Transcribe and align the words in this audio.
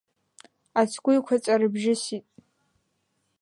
Ацгәы 0.79 1.11
еиқәаҵәа 1.13 1.59
рыбжьысит. 1.61 2.25